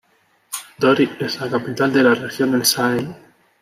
[0.79, 3.15] Dori es la capital de la región del Sahel.